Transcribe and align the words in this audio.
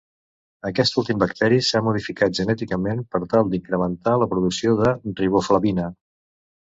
Aquest 0.69 0.95
últim 1.01 1.19
bacteri 1.23 1.59
s'ha 1.67 1.81
modificat 1.87 2.35
genèticament 2.39 3.03
per 3.17 3.21
tal 3.35 3.51
d'incrementar 3.53 4.15
la 4.23 4.29
producció 4.33 4.75
de 4.81 4.95
riboflavina. 5.21 5.87